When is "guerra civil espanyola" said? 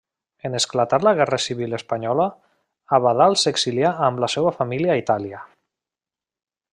1.19-2.25